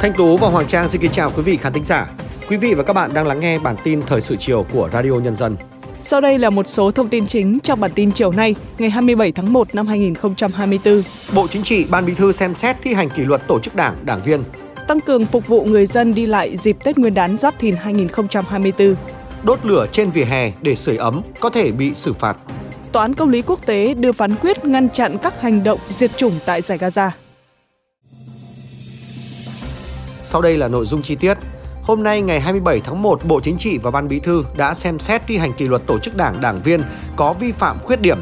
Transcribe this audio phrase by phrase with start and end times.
[0.00, 2.06] Thanh Tú và Hoàng Trang xin kính chào quý vị khán thính giả.
[2.48, 5.12] Quý vị và các bạn đang lắng nghe bản tin thời sự chiều của Radio
[5.12, 5.56] Nhân dân.
[5.98, 9.32] Sau đây là một số thông tin chính trong bản tin chiều nay, ngày 27
[9.32, 11.02] tháng 1 năm 2024.
[11.34, 13.96] Bộ Chính trị, Ban Bí thư xem xét thi hành kỷ luật tổ chức đảng,
[14.04, 14.42] đảng viên.
[14.88, 18.94] Tăng cường phục vụ người dân đi lại dịp Tết Nguyên đán Giáp Thìn 2024.
[19.42, 22.36] Đốt lửa trên vỉa hè để sưởi ấm có thể bị xử phạt.
[22.92, 26.16] Tòa án công lý quốc tế đưa phán quyết ngăn chặn các hành động diệt
[26.16, 27.10] chủng tại giải Gaza.
[30.30, 31.38] Sau đây là nội dung chi tiết.
[31.82, 34.98] Hôm nay ngày 27 tháng 1, Bộ Chính trị và Ban Bí thư đã xem
[34.98, 36.82] xét thi hành kỷ luật tổ chức đảng đảng viên
[37.16, 38.18] có vi phạm khuyết điểm.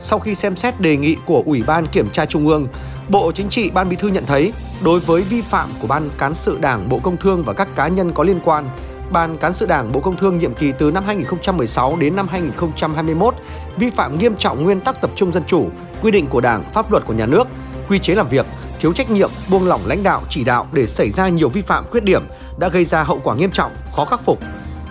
[0.00, 2.66] Sau khi xem xét đề nghị của Ủy ban Kiểm tra Trung ương,
[3.08, 4.52] Bộ Chính trị Ban Bí thư nhận thấy
[4.84, 7.88] đối với vi phạm của Ban Cán sự Đảng Bộ Công Thương và các cá
[7.88, 8.68] nhân có liên quan,
[9.10, 13.34] Ban Cán sự Đảng Bộ Công Thương nhiệm kỳ từ năm 2016 đến năm 2021
[13.76, 15.68] vi phạm nghiêm trọng nguyên tắc tập trung dân chủ,
[16.02, 17.46] quy định của Đảng, pháp luật của nhà nước,
[17.88, 18.46] quy chế làm việc,
[18.84, 21.84] thiếu trách nhiệm, buông lỏng lãnh đạo chỉ đạo để xảy ra nhiều vi phạm
[21.84, 22.22] khuyết điểm
[22.58, 24.38] đã gây ra hậu quả nghiêm trọng, khó khắc phục.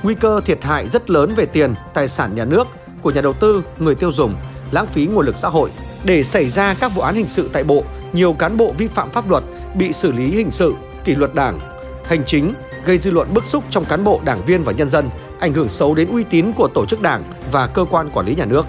[0.03, 2.67] Nguy cơ thiệt hại rất lớn về tiền, tài sản nhà nước,
[3.01, 4.35] của nhà đầu tư, người tiêu dùng,
[4.71, 5.71] lãng phí nguồn lực xã hội.
[6.03, 9.09] Để xảy ra các vụ án hình sự tại Bộ, nhiều cán bộ vi phạm
[9.09, 9.43] pháp luật
[9.75, 10.73] bị xử lý hình sự,
[11.05, 11.59] kỷ luật đảng,
[12.05, 12.53] hành chính,
[12.85, 15.09] gây dư luận bức xúc trong cán bộ, đảng viên và nhân dân,
[15.39, 18.35] ảnh hưởng xấu đến uy tín của tổ chức đảng và cơ quan quản lý
[18.35, 18.65] nhà nước.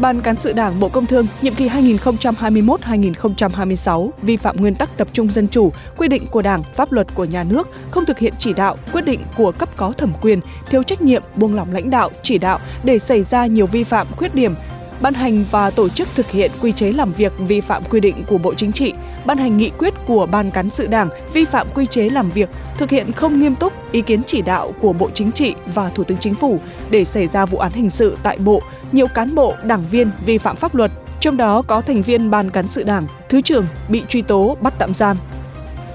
[0.00, 5.08] Ban Cán sự Đảng Bộ Công Thương nhiệm kỳ 2021-2026 vi phạm nguyên tắc tập
[5.12, 8.34] trung dân chủ, quy định của Đảng, pháp luật của nhà nước, không thực hiện
[8.38, 11.90] chỉ đạo, quyết định của cấp có thẩm quyền, thiếu trách nhiệm, buông lỏng lãnh
[11.90, 14.54] đạo, chỉ đạo để xảy ra nhiều vi phạm, khuyết điểm,
[15.00, 18.24] ban hành và tổ chức thực hiện quy chế làm việc vi phạm quy định
[18.28, 18.92] của Bộ Chính trị,
[19.24, 22.50] ban hành nghị quyết của Ban Cán sự Đảng vi phạm quy chế làm việc,
[22.78, 26.04] thực hiện không nghiêm túc ý kiến chỉ đạo của Bộ Chính trị và Thủ
[26.04, 29.54] tướng Chính phủ để xảy ra vụ án hình sự tại Bộ, nhiều cán bộ,
[29.62, 33.06] đảng viên vi phạm pháp luật, trong đó có thành viên Ban Cán sự Đảng,
[33.28, 35.16] Thứ trưởng bị truy tố bắt tạm giam.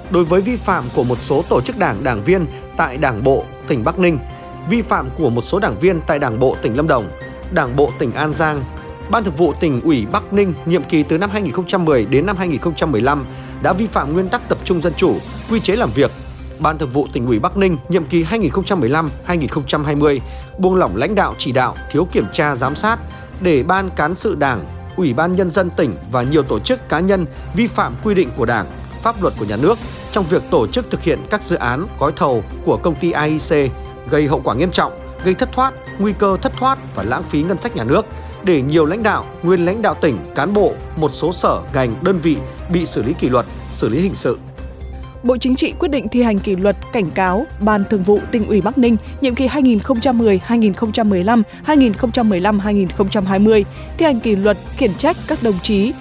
[0.09, 2.45] Đối với vi phạm của một số tổ chức đảng, đảng viên
[2.77, 4.17] tại Đảng bộ tỉnh Bắc Ninh,
[4.69, 7.05] vi phạm của một số đảng viên tại Đảng bộ tỉnh Lâm Đồng,
[7.51, 8.63] Đảng bộ tỉnh An Giang,
[9.09, 13.25] Ban Thường vụ tỉnh ủy Bắc Ninh nhiệm kỳ từ năm 2010 đến năm 2015
[13.63, 15.15] đã vi phạm nguyên tắc tập trung dân chủ,
[15.49, 16.11] quy chế làm việc.
[16.59, 20.19] Ban Thường vụ tỉnh ủy Bắc Ninh nhiệm kỳ 2015-2020
[20.57, 22.99] buông lỏng lãnh đạo chỉ đạo, thiếu kiểm tra giám sát
[23.41, 24.63] để Ban cán sự Đảng,
[24.97, 28.29] Ủy ban nhân dân tỉnh và nhiều tổ chức cá nhân vi phạm quy định
[28.37, 28.67] của Đảng,
[29.03, 29.77] pháp luật của nhà nước
[30.11, 33.71] trong việc tổ chức thực hiện các dự án gói thầu của công ty AIC
[34.09, 37.43] gây hậu quả nghiêm trọng, gây thất thoát, nguy cơ thất thoát và lãng phí
[37.43, 38.05] ngân sách nhà nước
[38.43, 42.19] để nhiều lãnh đạo, nguyên lãnh đạo tỉnh, cán bộ, một số sở, ngành, đơn
[42.19, 42.37] vị
[42.73, 44.37] bị xử lý kỷ luật, xử lý hình sự.
[45.23, 48.47] Bộ Chính trị quyết định thi hành kỷ luật cảnh cáo Ban Thường vụ tỉnh
[48.47, 53.63] ủy Bắc Ninh nhiệm kỳ 2010-2015, 2015-2020,
[53.97, 55.91] thi hành kỷ luật khiển trách các đồng chí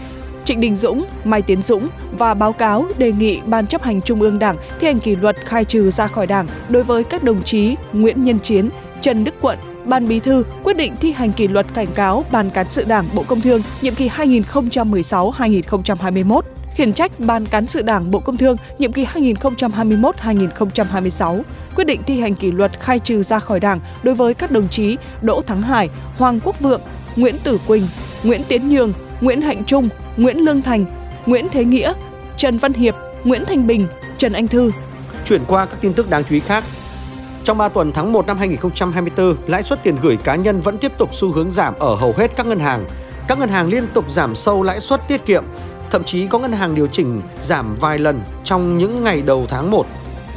[0.44, 1.88] Trịnh Đình Dũng, Mai Tiến Dũng
[2.18, 5.36] và báo cáo đề nghị Ban chấp hành Trung ương Đảng thi hành kỷ luật
[5.44, 8.70] khai trừ ra khỏi Đảng đối với các đồng chí Nguyễn Nhân Chiến,
[9.02, 12.50] Trần Đức Quận, Ban Bí thư quyết định thi hành kỷ luật cảnh cáo Ban
[12.50, 16.40] Cán sự Đảng Bộ Công Thương nhiệm kỳ 2016-2021
[16.78, 21.42] khiển trách Ban Cán sự Đảng Bộ Công Thương nhiệm kỳ 2021-2026,
[21.74, 24.68] quyết định thi hành kỷ luật khai trừ ra khỏi Đảng đối với các đồng
[24.68, 26.80] chí Đỗ Thắng Hải, Hoàng Quốc Vượng,
[27.16, 27.88] Nguyễn Tử Quỳnh,
[28.22, 30.84] Nguyễn Tiến Nhường, Nguyễn Hạnh Trung, Nguyễn Lương Thành,
[31.26, 31.92] Nguyễn Thế Nghĩa,
[32.36, 32.94] Trần Văn Hiệp,
[33.24, 33.86] Nguyễn Thanh Bình,
[34.18, 34.72] Trần Anh Thư.
[35.24, 36.64] Chuyển qua các tin tức đáng chú ý khác,
[37.48, 40.92] trong 3 tuần tháng 1 năm 2024, lãi suất tiền gửi cá nhân vẫn tiếp
[40.98, 42.84] tục xu hướng giảm ở hầu hết các ngân hàng.
[43.28, 45.44] Các ngân hàng liên tục giảm sâu lãi suất tiết kiệm,
[45.90, 49.70] thậm chí có ngân hàng điều chỉnh giảm vài lần trong những ngày đầu tháng
[49.70, 49.86] 1.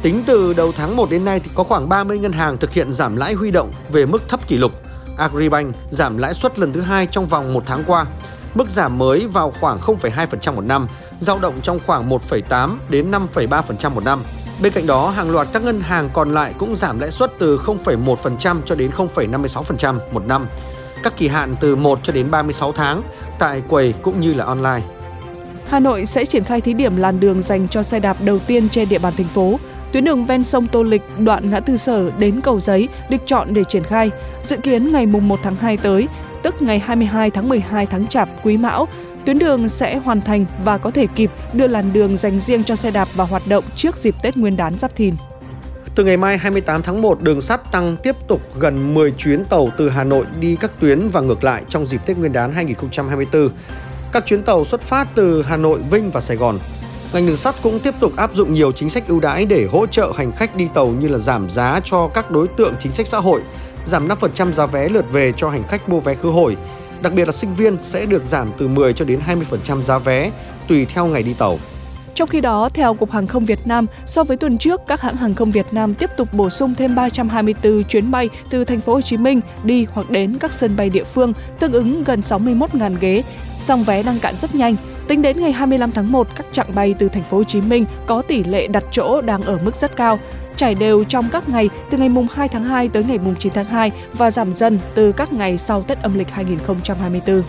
[0.02, 2.92] Tính từ đầu tháng 1 đến nay thì có khoảng 30 ngân hàng thực hiện
[2.92, 4.72] giảm lãi huy động về mức thấp kỷ lục.
[5.16, 8.06] Agribank giảm lãi suất lần thứ hai trong vòng một tháng qua.
[8.54, 10.86] Mức giảm mới vào khoảng 0,2% một năm,
[11.20, 14.22] dao động trong khoảng 1,8 đến 5,3% một năm.
[14.62, 17.58] Bên cạnh đó, hàng loạt các ngân hàng còn lại cũng giảm lãi suất từ
[17.58, 20.46] 0,1% cho đến 0,56% một năm.
[21.02, 23.02] Các kỳ hạn từ 1 cho đến 36 tháng
[23.38, 24.80] tại quầy cũng như là online.
[25.68, 28.68] Hà Nội sẽ triển khai thí điểm làn đường dành cho xe đạp đầu tiên
[28.68, 29.58] trên địa bàn thành phố.
[29.92, 33.54] Tuyến đường ven sông Tô Lịch, đoạn ngã tư sở đến cầu giấy được chọn
[33.54, 34.10] để triển khai.
[34.42, 36.08] Dự kiến ngày 1 tháng 2 tới,
[36.42, 38.88] tức ngày 22 tháng 12 tháng Chạp Quý Mão,
[39.26, 42.76] Tuyến đường sẽ hoàn thành và có thể kịp đưa làn đường dành riêng cho
[42.76, 45.14] xe đạp vào hoạt động trước dịp Tết Nguyên đán Giáp Thìn.
[45.94, 49.70] Từ ngày mai 28 tháng 1, đường sắt tăng tiếp tục gần 10 chuyến tàu
[49.78, 53.48] từ Hà Nội đi các tuyến và ngược lại trong dịp Tết Nguyên đán 2024.
[54.12, 56.58] Các chuyến tàu xuất phát từ Hà Nội, Vinh và Sài Gòn.
[57.12, 59.86] Ngành đường sắt cũng tiếp tục áp dụng nhiều chính sách ưu đãi để hỗ
[59.86, 63.06] trợ hành khách đi tàu như là giảm giá cho các đối tượng chính sách
[63.06, 63.40] xã hội,
[63.84, 66.56] giảm 5% giá vé lượt về cho hành khách mua vé khứ hồi,
[67.02, 69.20] Đặc biệt là sinh viên sẽ được giảm từ 10 cho đến
[69.66, 70.30] 20% giá vé
[70.68, 71.58] tùy theo ngày đi tàu.
[72.14, 75.16] Trong khi đó, theo Cục Hàng không Việt Nam, so với tuần trước, các hãng
[75.16, 78.94] hàng không Việt Nam tiếp tục bổ sung thêm 324 chuyến bay từ thành phố
[78.94, 82.96] Hồ Chí Minh đi hoặc đến các sân bay địa phương, tương ứng gần 61.000
[83.00, 83.22] ghế.
[83.62, 84.76] Song vé đang cạn rất nhanh,
[85.08, 87.86] Tính đến ngày 25 tháng 1, các chặng bay từ thành phố Hồ Chí Minh
[88.06, 90.18] có tỷ lệ đặt chỗ đang ở mức rất cao,
[90.56, 93.52] trải đều trong các ngày từ ngày mùng 2 tháng 2 tới ngày mùng 9
[93.52, 97.42] tháng 2 và giảm dần từ các ngày sau Tết âm lịch 2024.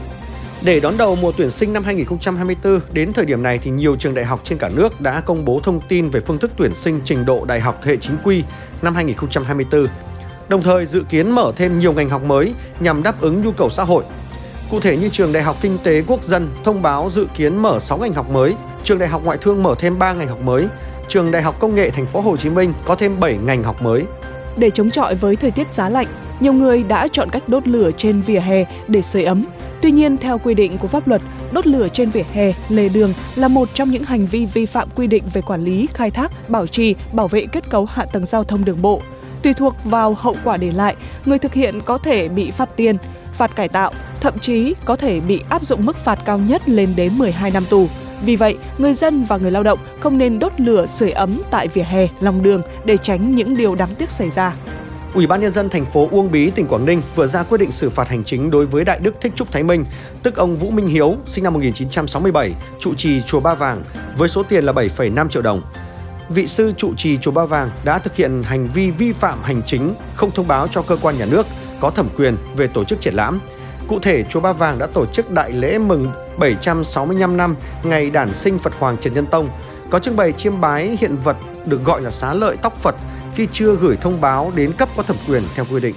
[0.61, 4.13] Để đón đầu mùa tuyển sinh năm 2024, đến thời điểm này thì nhiều trường
[4.13, 6.99] đại học trên cả nước đã công bố thông tin về phương thức tuyển sinh
[7.05, 8.43] trình độ đại học hệ chính quy
[8.81, 9.87] năm 2024.
[10.47, 13.69] Đồng thời dự kiến mở thêm nhiều ngành học mới nhằm đáp ứng nhu cầu
[13.69, 14.03] xã hội.
[14.69, 17.79] Cụ thể như trường Đại học Kinh tế Quốc dân thông báo dự kiến mở
[17.79, 20.67] 6 ngành học mới, trường Đại học Ngoại thương mở thêm 3 ngành học mới,
[21.13, 23.81] trường Đại học Công nghệ Thành phố Hồ Chí Minh có thêm 7 ngành học
[23.81, 24.03] mới.
[24.57, 26.07] Để chống chọi với thời tiết giá lạnh,
[26.39, 29.45] nhiều người đã chọn cách đốt lửa trên vỉa hè để sưởi ấm.
[29.81, 31.21] Tuy nhiên, theo quy định của pháp luật,
[31.51, 34.89] đốt lửa trên vỉa hè, lề đường là một trong những hành vi vi phạm
[34.95, 38.25] quy định về quản lý, khai thác, bảo trì, bảo vệ kết cấu hạ tầng
[38.25, 39.01] giao thông đường bộ.
[39.41, 40.95] Tùy thuộc vào hậu quả để lại,
[41.25, 42.97] người thực hiện có thể bị phạt tiền,
[43.33, 46.93] phạt cải tạo, thậm chí có thể bị áp dụng mức phạt cao nhất lên
[46.95, 47.87] đến 12 năm tù.
[48.25, 51.67] Vì vậy, người dân và người lao động không nên đốt lửa sưởi ấm tại
[51.67, 54.55] vỉa hè, lòng đường để tránh những điều đáng tiếc xảy ra.
[55.13, 57.71] Ủy ban nhân dân thành phố Uông Bí, tỉnh Quảng Ninh vừa ra quyết định
[57.71, 59.85] xử phạt hành chính đối với Đại Đức Thích Trúc Thái Minh,
[60.23, 63.83] tức ông Vũ Minh Hiếu, sinh năm 1967, trụ trì chùa Ba Vàng
[64.17, 65.61] với số tiền là 7,5 triệu đồng.
[66.29, 69.61] Vị sư trụ trì chùa Ba Vàng đã thực hiện hành vi vi phạm hành
[69.65, 71.47] chính không thông báo cho cơ quan nhà nước
[71.79, 73.39] có thẩm quyền về tổ chức triển lãm.
[73.93, 78.33] Cụ thể, chùa Ba Vàng đã tổ chức đại lễ mừng 765 năm ngày đản
[78.33, 79.49] sinh Phật Hoàng Trần Nhân Tông,
[79.89, 82.95] có trưng bày chiêm bái hiện vật được gọi là xá lợi tóc Phật
[83.33, 85.95] khi chưa gửi thông báo đến cấp có thẩm quyền theo quy định.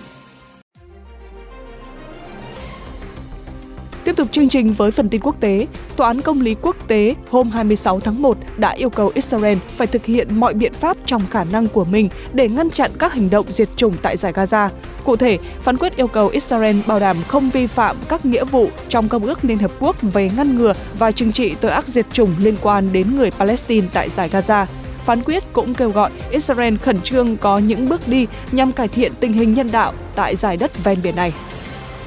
[4.17, 5.67] Tiếp tục chương trình với phần tin quốc tế,
[5.97, 9.87] Tòa án Công lý Quốc tế hôm 26 tháng 1 đã yêu cầu Israel phải
[9.87, 13.31] thực hiện mọi biện pháp trong khả năng của mình để ngăn chặn các hành
[13.31, 14.69] động diệt chủng tại giải Gaza.
[15.05, 18.69] Cụ thể, phán quyết yêu cầu Israel bảo đảm không vi phạm các nghĩa vụ
[18.89, 22.07] trong Công ước Liên Hợp Quốc về ngăn ngừa và trừng trị tội ác diệt
[22.13, 24.67] chủng liên quan đến người Palestine tại giải Gaza.
[25.05, 29.13] Phán quyết cũng kêu gọi Israel khẩn trương có những bước đi nhằm cải thiện
[29.21, 31.33] tình hình nhân đạo tại giải đất ven biển này.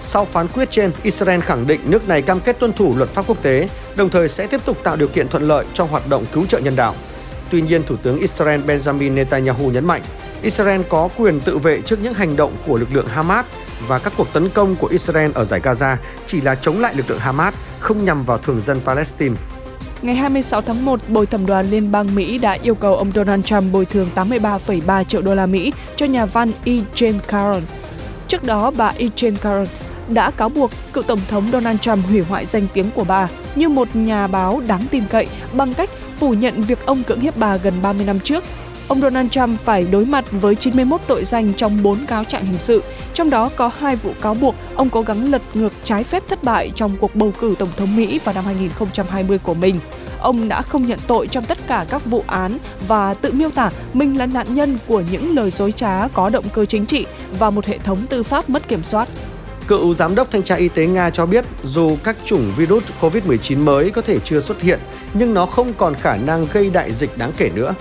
[0.02, 3.26] Sau phán quyết trên, Israel khẳng định nước này cam kết tuân thủ luật pháp
[3.28, 6.26] quốc tế, đồng thời sẽ tiếp tục tạo điều kiện thuận lợi cho hoạt động
[6.32, 6.96] cứu trợ nhân đạo.
[7.52, 10.02] Tuy nhiên, Thủ tướng Israel Benjamin Netanyahu nhấn mạnh,
[10.42, 13.46] Israel có quyền tự vệ trước những hành động của lực lượng Hamas
[13.88, 17.10] và các cuộc tấn công của Israel ở giải Gaza chỉ là chống lại lực
[17.10, 19.36] lượng Hamas, không nhằm vào thường dân Palestine.
[20.02, 23.46] Ngày 26 tháng 1, Bồi thẩm đoàn Liên bang Mỹ đã yêu cầu ông Donald
[23.46, 26.74] Trump bồi thường 83,3 triệu đô la Mỹ cho nhà văn E.
[26.96, 27.62] Jane Caron.
[28.28, 29.06] Trước đó, bà E.
[29.16, 29.68] Jane Caron
[30.10, 33.70] đã cáo buộc cựu Tổng thống Donald Trump hủy hoại danh tiếng của bà như
[33.70, 35.90] một nhà báo đáng tin cậy bằng cách
[36.20, 38.44] phủ nhận việc ông cưỡng hiếp bà gần 30 năm trước.
[38.88, 42.60] Ông Donald Trump phải đối mặt với 91 tội danh trong 4 cáo trạng hình
[42.60, 42.84] sự,
[43.14, 46.44] trong đó có hai vụ cáo buộc ông cố gắng lật ngược trái phép thất
[46.44, 49.80] bại trong cuộc bầu cử Tổng thống Mỹ vào năm 2020 của mình.
[50.20, 52.58] Ông đã không nhận tội trong tất cả các vụ án
[52.88, 56.46] và tự miêu tả mình là nạn nhân của những lời dối trá có động
[56.54, 57.06] cơ chính trị
[57.40, 59.10] và một hệ thống tư pháp mất kiểm soát.
[59.70, 63.64] Cựu giám đốc thanh tra y tế Nga cho biết dù các chủng virus COVID-19
[63.64, 64.80] mới có thể chưa xuất hiện,
[65.14, 67.74] nhưng nó không còn khả năng gây đại dịch đáng kể nữa.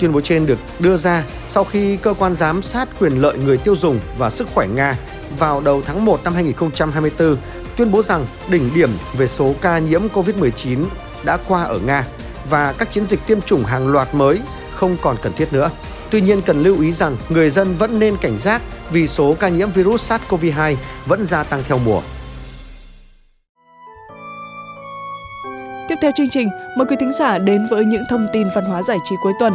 [0.00, 3.56] Tuyên bố trên được đưa ra sau khi cơ quan giám sát quyền lợi người
[3.56, 4.98] tiêu dùng và sức khỏe Nga
[5.38, 7.36] vào đầu tháng 1 năm 2024
[7.76, 10.84] tuyên bố rằng đỉnh điểm về số ca nhiễm COVID-19
[11.24, 12.06] đã qua ở Nga
[12.50, 14.40] và các chiến dịch tiêm chủng hàng loạt mới
[14.74, 15.70] không còn cần thiết nữa.
[16.10, 19.48] Tuy nhiên cần lưu ý rằng người dân vẫn nên cảnh giác vì số ca
[19.48, 20.74] nhiễm virus SARS-CoV-2
[21.06, 22.00] vẫn gia tăng theo mùa.
[25.88, 28.82] Tiếp theo chương trình, mời quý thính giả đến với những thông tin văn hóa
[28.82, 29.52] giải trí cuối tuần.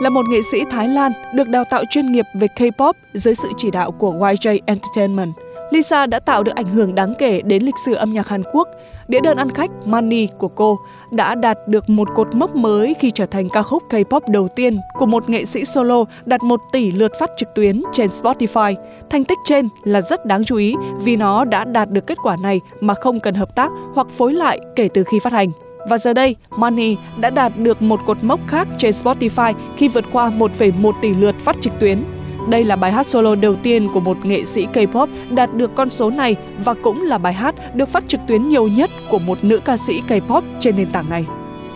[0.00, 3.48] Là một nghệ sĩ Thái Lan được đào tạo chuyên nghiệp về K-pop dưới sự
[3.56, 5.32] chỉ đạo của YJ Entertainment,
[5.72, 8.68] Lisa đã tạo được ảnh hưởng đáng kể đến lịch sử âm nhạc Hàn Quốc.
[9.08, 10.78] Đĩa đơn ăn khách Money của cô
[11.10, 14.78] đã đạt được một cột mốc mới khi trở thành ca khúc K-pop đầu tiên
[14.98, 18.74] của một nghệ sĩ solo đạt 1 tỷ lượt phát trực tuyến trên Spotify.
[19.10, 22.36] Thành tích trên là rất đáng chú ý vì nó đã đạt được kết quả
[22.42, 25.48] này mà không cần hợp tác hoặc phối lại kể từ khi phát hành.
[25.88, 30.04] Và giờ đây, Money đã đạt được một cột mốc khác trên Spotify khi vượt
[30.12, 32.04] qua 1,1 tỷ lượt phát trực tuyến.
[32.48, 35.90] Đây là bài hát solo đầu tiên của một nghệ sĩ K-pop đạt được con
[35.90, 39.44] số này và cũng là bài hát được phát trực tuyến nhiều nhất của một
[39.44, 41.26] nữ ca sĩ K-pop trên nền tảng này.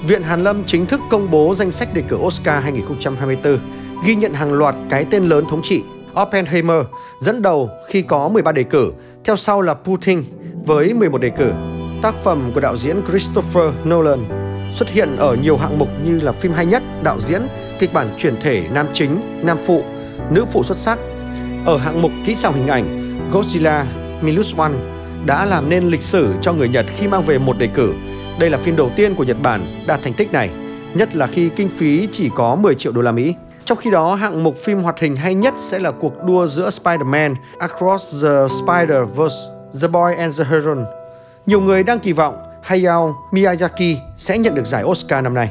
[0.09, 3.59] Viện Hàn Lâm chính thức công bố danh sách đề cử Oscar 2024,
[4.07, 5.83] ghi nhận hàng loạt cái tên lớn thống trị.
[6.23, 6.85] Oppenheimer
[7.21, 8.93] dẫn đầu khi có 13 đề cử,
[9.25, 10.23] theo sau là Putin
[10.67, 11.53] với 11 đề cử.
[12.03, 14.19] Tác phẩm của đạo diễn Christopher Nolan
[14.71, 17.43] xuất hiện ở nhiều hạng mục như là phim hay nhất, đạo diễn,
[17.79, 19.83] kịch bản chuyển thể nam chính, nam phụ,
[20.31, 20.99] nữ phụ xuất sắc.
[21.67, 22.85] Ở hạng mục kỹ xảo hình ảnh,
[23.33, 23.85] Godzilla
[24.21, 24.73] Minus One
[25.27, 27.93] đã làm nên lịch sử cho người Nhật khi mang về một đề cử.
[28.39, 30.51] Đây là phim đầu tiên của Nhật Bản đạt thành tích này,
[30.95, 33.35] nhất là khi kinh phí chỉ có 10 triệu đô la Mỹ.
[33.65, 36.71] Trong khi đó, hạng mục phim hoạt hình hay nhất sẽ là cuộc đua giữa
[36.71, 40.85] Spider-Man Across the Spider-Verse, The Boy and the Heron.
[41.47, 45.51] Nhiều người đang kỳ vọng Hayao Miyazaki sẽ nhận được giải Oscar năm nay.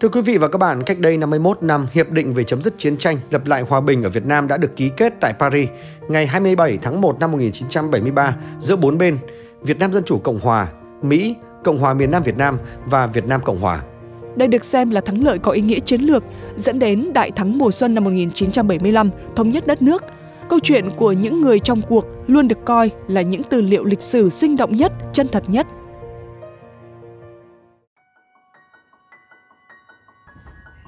[0.00, 2.74] Thưa quý vị và các bạn, cách đây 51 năm, Hiệp định về chấm dứt
[2.78, 5.68] chiến tranh, lập lại hòa bình ở Việt Nam đã được ký kết tại Paris
[6.08, 9.18] ngày 27 tháng 1 năm 1973 giữa bốn bên
[9.62, 10.66] Việt Nam Dân Chủ Cộng Hòa,
[11.02, 11.34] Mỹ,
[11.64, 13.82] Cộng hòa miền Nam Việt Nam và Việt Nam Cộng Hòa.
[14.36, 16.22] Đây được xem là thắng lợi có ý nghĩa chiến lược,
[16.56, 20.02] dẫn đến đại thắng mùa xuân năm 1975, thống nhất đất nước.
[20.48, 24.02] Câu chuyện của những người trong cuộc luôn được coi là những tư liệu lịch
[24.02, 25.66] sử sinh động nhất, chân thật nhất.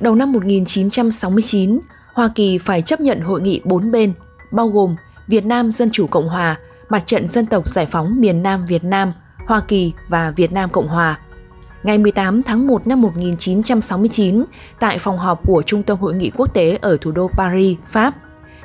[0.00, 1.80] Đầu năm 1969,
[2.12, 4.12] Hoa Kỳ phải chấp nhận hội nghị bốn bên,
[4.50, 8.42] bao gồm Việt Nam Dân Chủ Cộng Hòa, Mặt trận Dân tộc Giải phóng miền
[8.42, 9.12] Nam Việt Nam,
[9.46, 11.18] Hoa Kỳ và Việt Nam Cộng Hòa.
[11.82, 14.44] Ngày 18 tháng 1 năm 1969,
[14.80, 18.14] tại phòng họp của Trung tâm Hội nghị Quốc tế ở thủ đô Paris, Pháp,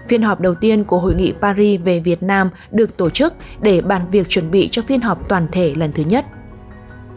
[0.08, 3.82] Phiên họp đầu tiên của Hội nghị Paris về Việt Nam được tổ chức để
[3.82, 6.26] bàn việc chuẩn bị cho phiên họp toàn thể lần thứ nhất.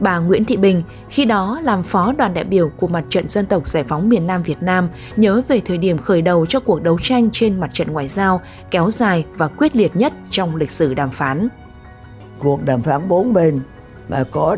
[0.01, 3.47] Bà Nguyễn Thị Bình, khi đó làm phó đoàn đại biểu của Mặt trận Dân
[3.47, 6.83] tộc Giải phóng miền Nam Việt Nam, nhớ về thời điểm khởi đầu cho cuộc
[6.83, 10.71] đấu tranh trên mặt trận ngoại giao kéo dài và quyết liệt nhất trong lịch
[10.71, 11.49] sử đàm phán.
[12.39, 13.61] Cuộc đàm phán bốn bên
[14.09, 14.57] mà có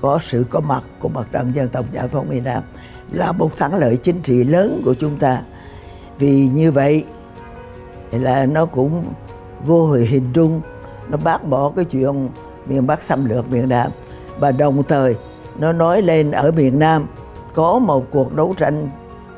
[0.00, 2.62] có sự có mặt của Mặt trận Dân tộc Giải phóng miền Nam
[3.12, 5.42] là một thắng lợi chính trị lớn của chúng ta.
[6.18, 7.04] Vì như vậy
[8.10, 9.04] là nó cũng
[9.64, 10.60] vô hình trung
[11.08, 12.28] nó bác bỏ cái chuyện
[12.66, 13.90] miền Bắc xâm lược miền Nam
[14.38, 15.16] và đồng thời
[15.58, 17.06] nó nói lên ở miền Nam
[17.54, 18.88] có một cuộc đấu tranh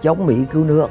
[0.03, 0.87] chống Mỹ cứu nước.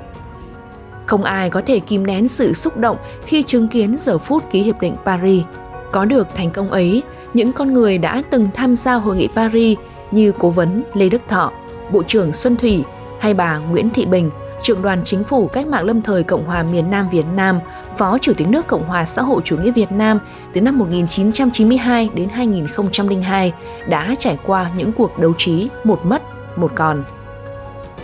[1.05, 4.63] Không ai có thể kìm nén sự xúc động khi chứng kiến giờ phút ký
[4.63, 5.43] hiệp định Paris.
[5.91, 9.77] Có được thành công ấy, những con người đã từng tham gia hội nghị Paris
[10.11, 11.51] như cố vấn Lê Đức Thọ,
[11.91, 12.83] Bộ trưởng Xuân Thủy
[13.19, 14.29] hay bà Nguyễn Thị Bình,
[14.63, 17.59] trưởng đoàn chính phủ cách mạng lâm thời Cộng hòa miền Nam Việt Nam,
[17.97, 20.19] Phó Chủ tịch nước Cộng hòa xã hội chủ nghĩa Việt Nam
[20.53, 23.53] từ năm 1992 đến 2002
[23.87, 26.21] đã trải qua những cuộc đấu trí một mất,
[26.55, 27.03] một còn.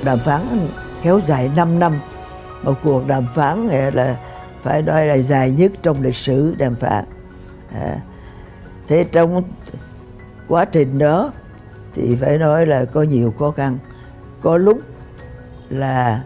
[0.04, 0.42] Đàm phán
[1.04, 2.00] kéo dài 5 năm,
[2.64, 4.18] một cuộc đàm phán là
[4.64, 7.06] phải nói là dài nhất trong lịch sử đàm phán.
[7.74, 7.98] À,
[8.88, 9.44] thế trong
[10.48, 11.32] quá trình đó
[11.96, 13.78] thì phải nói là có nhiều khó khăn
[14.42, 14.80] có lúc
[15.70, 16.24] là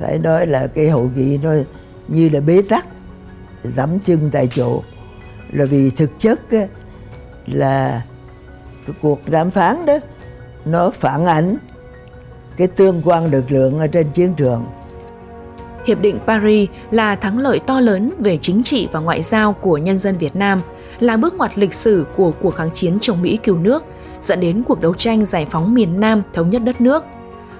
[0.00, 1.50] phải nói là cái hội nghị nó
[2.08, 2.86] như là bế tắc
[3.64, 4.82] dẫm chân tại chỗ.
[5.52, 6.66] Là vì thực chất á,
[7.46, 8.02] là
[8.86, 9.98] cái cuộc đàm phán đó
[10.64, 11.56] nó phản ánh
[12.56, 14.66] cái tương quan lực lượng ở trên chiến trường.
[15.86, 19.78] Hiệp định Paris là thắng lợi to lớn về chính trị và ngoại giao của
[19.78, 20.60] nhân dân Việt Nam,
[20.98, 23.84] là bước ngoặt lịch sử của cuộc kháng chiến chống Mỹ cứu nước,
[24.20, 27.04] dẫn đến cuộc đấu tranh giải phóng miền Nam thống nhất đất nước–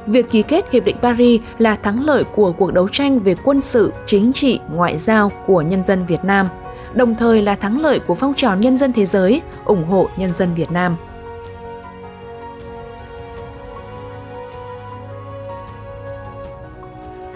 [0.07, 3.61] việc ký kết Hiệp định Paris là thắng lợi của cuộc đấu tranh về quân
[3.61, 6.49] sự, chính trị, ngoại giao của nhân dân Việt Nam,
[6.93, 10.33] đồng thời là thắng lợi của phong trào nhân dân thế giới ủng hộ nhân
[10.33, 10.97] dân Việt Nam.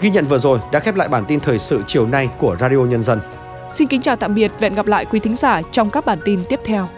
[0.00, 2.78] Ghi nhận vừa rồi đã khép lại bản tin thời sự chiều nay của Radio
[2.78, 3.20] Nhân dân.
[3.72, 6.18] Xin kính chào tạm biệt và hẹn gặp lại quý thính giả trong các bản
[6.24, 6.88] tin tiếp theo.